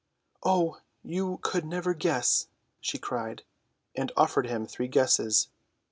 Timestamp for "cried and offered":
2.97-4.47